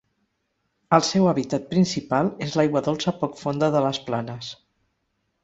El 0.95 1.03
seu 1.07 1.27
hàbitat 1.31 1.67
principal 1.73 2.31
és 2.47 2.57
l'aigua 2.61 2.83
dolça 2.89 3.15
poc 3.21 3.39
fonda 3.43 3.71
de 3.77 3.85
les 3.89 4.03
planes. 4.09 4.53